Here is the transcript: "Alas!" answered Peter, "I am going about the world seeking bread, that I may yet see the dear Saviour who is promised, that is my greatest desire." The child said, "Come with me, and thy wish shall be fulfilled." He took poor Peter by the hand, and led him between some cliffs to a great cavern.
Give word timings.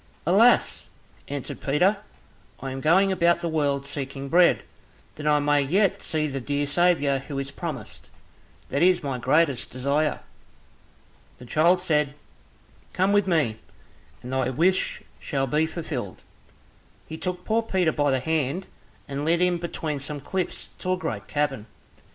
"Alas!" 0.25 0.89
answered 1.27 1.61
Peter, 1.61 1.97
"I 2.59 2.71
am 2.71 2.81
going 2.81 3.11
about 3.11 3.41
the 3.41 3.47
world 3.47 3.85
seeking 3.85 4.29
bread, 4.29 4.63
that 5.13 5.27
I 5.27 5.37
may 5.37 5.61
yet 5.61 6.01
see 6.01 6.25
the 6.25 6.39
dear 6.39 6.65
Saviour 6.65 7.19
who 7.19 7.37
is 7.37 7.51
promised, 7.51 8.09
that 8.69 8.81
is 8.81 9.03
my 9.03 9.19
greatest 9.19 9.69
desire." 9.69 10.21
The 11.37 11.45
child 11.45 11.83
said, 11.83 12.15
"Come 12.93 13.13
with 13.13 13.27
me, 13.27 13.59
and 14.23 14.33
thy 14.33 14.49
wish 14.49 15.03
shall 15.19 15.45
be 15.45 15.67
fulfilled." 15.67 16.23
He 17.05 17.15
took 17.15 17.45
poor 17.45 17.61
Peter 17.61 17.91
by 17.91 18.09
the 18.09 18.19
hand, 18.21 18.65
and 19.07 19.23
led 19.23 19.39
him 19.39 19.59
between 19.59 19.99
some 19.99 20.19
cliffs 20.19 20.69
to 20.79 20.93
a 20.93 20.97
great 20.97 21.27
cavern. 21.27 21.67